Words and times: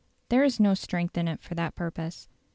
There 0.29 0.43
is 0.43 0.59
no 0.59 0.73
strength 0.73 1.15
in 1.15 1.27
it 1.27 1.43
for 1.43 1.53
that 1.53 1.75
purpose. 1.75 2.27